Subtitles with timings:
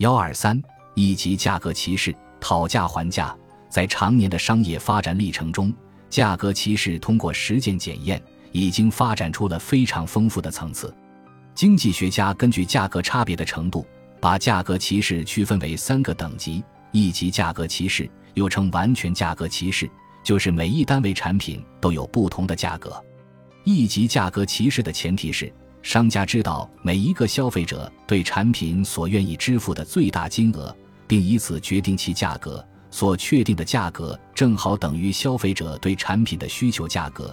[0.00, 0.58] 幺二三
[0.94, 3.36] 一级价格歧视，讨价还价。
[3.68, 5.70] 在常年的商业发展历程中，
[6.08, 10.94] 价格歧视通过实践检验，已经发展出了非常丰富的层次。
[11.54, 13.86] 经济学家根据价格差别的程度，
[14.22, 19.88] 把价格歧视区分为三个等级：一级价格歧视，又称完全价格歧视，
[20.24, 22.90] 就是每一单位产品都有不同的价格。
[23.64, 25.52] 一级价格歧视的前提是。
[25.82, 30.74] 商家知道每一个消费者对产品所愿意支付的最大金额，
[31.06, 32.64] 并以此决定其价格。
[32.92, 37.32] 所确定的价格正好等于消费者对产品的需求价格，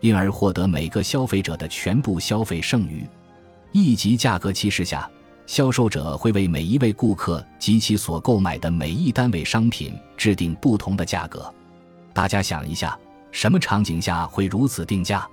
[0.00, 3.04] 因而获得每个消费者的全部消费剩余。
[3.72, 5.10] 一级价格歧视下，
[5.44, 11.52] 销售者会为每一位顾客及其所购买的每一单位商品制定不同的价格。
[12.12, 12.96] 大家想一下，
[13.32, 15.28] 什么场景下会如此定价？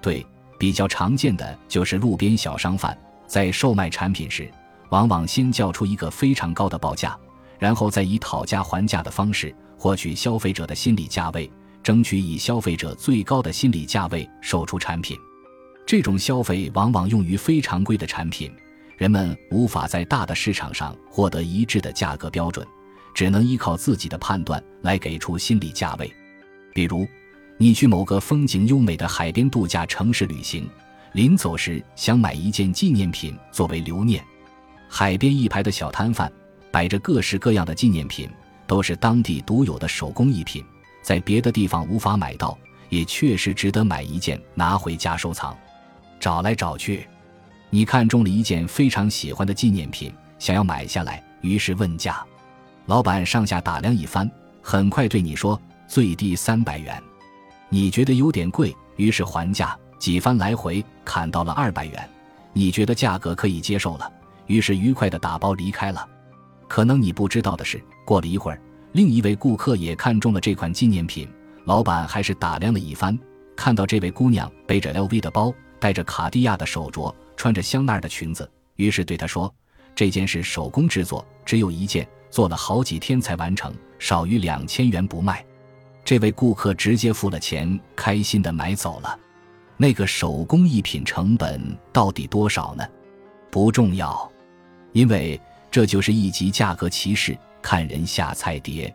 [0.00, 0.26] 对。
[0.62, 4.48] 比较常见的就是路边小商贩在售卖产品时，
[4.90, 7.18] 往往先叫出一个非常高的报价，
[7.58, 11.50] 然后再以讨价还价的方式获取消费者的心理价位，
[11.82, 15.18] 争取以消费者最高的心理价位售出产品。
[15.84, 18.48] 这种消费往往用于非常规的产品，
[18.96, 22.64] 人们无法在大的市场上获得一致的价格标准，
[23.12, 26.08] 只能依靠自己的判断来给出心理价位。
[26.72, 27.04] 比如。
[27.58, 30.68] 你去某个风景优美的海边度假城市旅行，
[31.12, 34.24] 临走时想买一件纪念品作为留念。
[34.88, 36.30] 海边一排的小摊贩
[36.70, 38.28] 摆着各式各样的纪念品，
[38.66, 40.64] 都是当地独有的手工艺品，
[41.02, 45.56] 在别的地方无法买到，也确实值得买一件拿回家收藏。
[46.18, 47.06] 找来找去，
[47.70, 52.24] 你看中了一件非常喜欢的纪念品，想要买下来，于是问价。
[52.86, 57.02] 老板上下打量一番，很快对你说：“最低三百元。”
[57.74, 62.10] 你觉得有点贵，于是还价，几番来回砍到了二百元，
[62.52, 64.12] 你觉得价格可以接受了，
[64.46, 66.06] 于是愉快的打包离开了。
[66.68, 68.60] 可能你不知道的是，过了一会儿，
[68.92, 71.26] 另一位顾客也看中了这款纪念品，
[71.64, 73.18] 老板还是打量了一番，
[73.56, 75.50] 看到这位姑娘背着 LV 的包，
[75.80, 78.46] 戴着卡地亚的手镯，穿着香奈儿的裙子，
[78.76, 79.50] 于是对她说
[79.96, 85.42] ：“这件是手工制作，只有一件，做了好几天才完成，少于两千元不卖。”
[86.04, 89.18] 这位顾客直接付了钱，开心的买走了。
[89.76, 91.60] 那个手工艺品成本
[91.92, 92.84] 到底多少呢？
[93.50, 94.30] 不重要，
[94.92, 95.40] 因为
[95.70, 98.94] 这就是一级价格歧视，看人下菜碟。